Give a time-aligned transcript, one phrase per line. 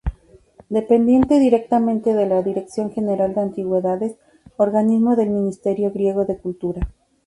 [0.69, 4.15] Depende directamente de la Dirección General de Antigüedades,
[4.57, 6.91] organismo del ministerio griego de Cultura.